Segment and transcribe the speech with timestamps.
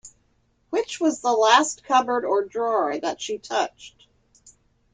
[0.71, 4.07] Which was the last cupboard or drawer that she touched?